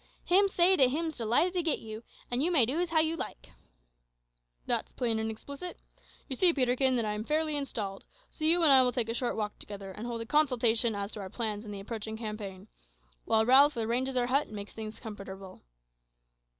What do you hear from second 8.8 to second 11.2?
will take a short walk together, and hold a consultation as to